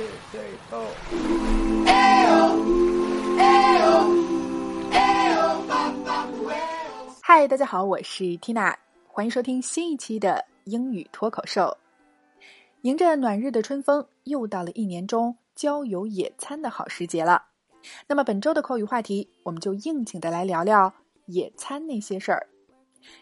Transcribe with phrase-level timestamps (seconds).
[0.00, 0.88] two, three, four.
[7.20, 8.74] 嗨，大家好，我是 Tina，
[9.06, 11.76] 欢迎收听新一期的英语脱口秀。
[12.80, 17.42] 迎着暖日的春风，又到了一年中郊游野餐的好时节了。
[18.06, 20.94] 那么本周的口语话题，我们就应景的来聊聊
[21.26, 22.48] 野餐那些事儿，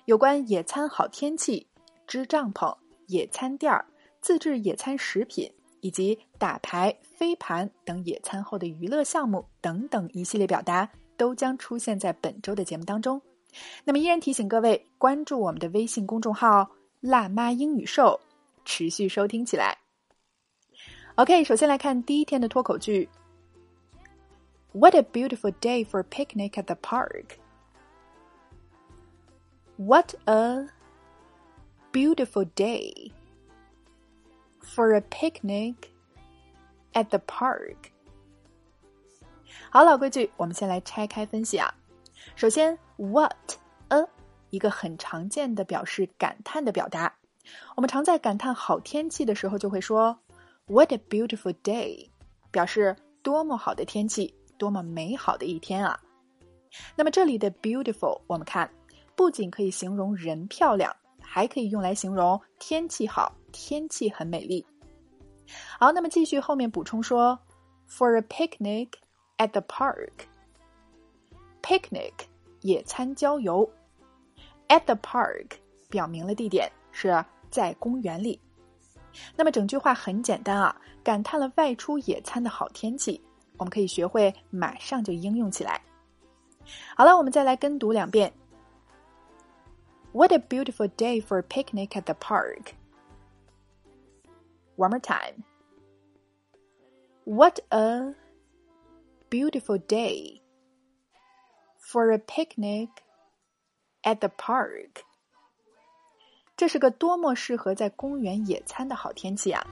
[0.05, 1.67] 有关野餐好天气、
[2.07, 2.77] 支帐篷、
[3.09, 3.85] 野餐垫儿、
[4.21, 5.53] 自制野餐食品。
[5.81, 13.21] 以及打牌、飞盘等野餐后的娱乐项目等等一系列表达，都将出现在本周的节目当中。
[13.85, 18.21] 那么，依然提醒各位关注我们的微信公众号“辣妈英语秀”，
[18.65, 19.79] 持续收听起来。
[21.15, 23.09] OK，首先来看第一天的脱口剧。
[24.73, 27.39] What a beautiful day for picnic at the park!
[29.77, 30.67] What a
[31.91, 33.13] beautiful day!
[34.79, 35.75] For a picnic
[36.93, 37.75] at the park。
[39.71, 41.75] 好，老规矩，我们先来拆开分析啊。
[42.37, 43.35] 首先，what
[43.89, 44.07] a
[44.51, 47.13] 一个很常见的表示感叹的表达，
[47.75, 50.17] 我们常在感叹好天气的时候就会说
[50.67, 52.11] "What a beautiful day"，
[52.53, 55.99] 表示多么好的天气，多么美好的一天啊。
[56.95, 58.71] 那么这里的 beautiful，我们看
[59.17, 60.95] 不仅可以形容人漂亮。
[61.21, 64.65] 还可以用来形容天气好，天气很美丽。
[65.79, 67.41] 好，那么继续后面补充说
[67.89, 68.93] ，for a picnic
[69.39, 72.13] at the park，picnic
[72.61, 73.71] 野餐郊游
[74.69, 75.53] ，at the park
[75.89, 78.41] 表明了地点是在公园里。
[79.35, 83.21] 那么整句话很简单啊，感叹了外出野餐的好天气，
[83.57, 85.81] 我们可以学会马上就应用起来。
[86.95, 88.33] 好了，我们再来跟读两遍。
[90.13, 92.75] What a beautiful day for a picnic at the park.
[94.79, 95.43] One more time.
[97.25, 98.15] What a
[99.29, 100.41] beautiful day
[101.81, 102.89] for a picnic
[104.05, 105.03] at the park.
[106.57, 109.67] 这是个多么适合在公园野餐的好天气啊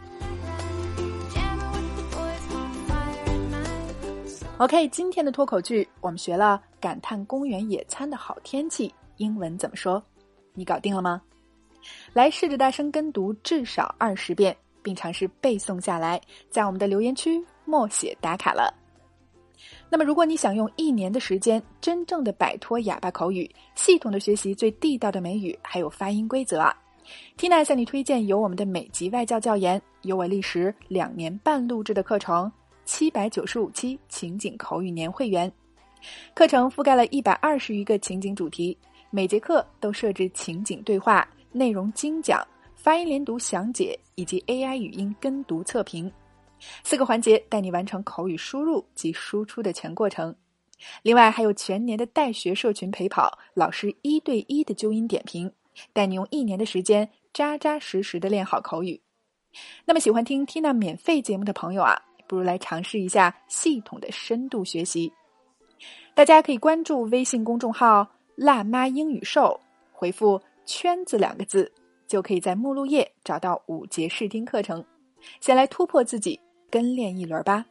[4.59, 10.03] ！OK，今天的脱口剧我们学了感叹公园野餐的好天气，英文怎么说？
[10.53, 11.23] 你搞定了吗？
[12.13, 14.57] 来试着大声跟读至少二十遍，
[14.87, 18.73] 并尝试背诵下来，在我们的留言区默写打卡了。
[19.91, 26.73] 那么，如果你想用一年的时间真正的摆脱哑巴口语，系统的学习最地道的美语，还有发音规则啊
[27.37, 32.53] ，Tina 向你推荐由我们的美籍外教教研，由我历时两年半录制的课程，
[32.85, 35.53] 七百九十五期情景口语年会员，
[36.33, 38.79] 课程覆盖了一百二十余个情景主题。
[39.11, 42.47] 每节课都设置情景对话、内容精讲、
[42.87, 46.09] 发音连读详解以及 AI 语音跟读测评，
[46.85, 50.33] 四个环节带你完成口语输入及输出的全过程。
[51.03, 55.51] 另外还有全年的带学社群陪跑，老师一对一的纠音点评，
[55.93, 59.03] 带你用一年的时间扎扎实实的练好口语。
[59.85, 65.13] 那么喜欢听 Tina 免费节目的朋友啊，不如来尝试一下系统的深度学习。
[66.15, 68.09] 大家可以关注微信公众号。
[68.37, 69.59] 辣妈英语秀，
[69.91, 71.73] 回复“圈子”两个字，
[72.07, 74.85] 就可以在目录页找到五节试听课程，
[75.41, 76.41] 先来突破自己，
[76.71, 77.65] 跟练一轮吧。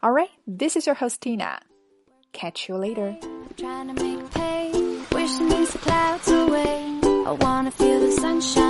[0.00, 1.58] All right, this is your host Tina.
[2.32, 3.16] Catch you later.
[3.56, 4.72] Trying to make pay,
[5.10, 7.00] wishing these clouds away.
[7.24, 8.63] I wanna feel the sunshine.